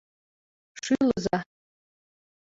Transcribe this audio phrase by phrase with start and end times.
[0.81, 1.37] Шӱлыза.